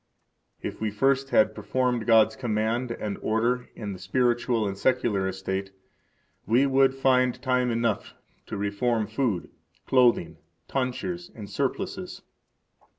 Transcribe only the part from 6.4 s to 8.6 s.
we would find time enough to